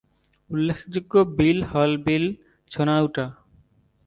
উল্লেখযোগ্য 0.49 1.13
বিল 1.37 1.59
হল 1.71 1.91
বিল 2.05 2.25
ছোনাউটা। 2.71 3.25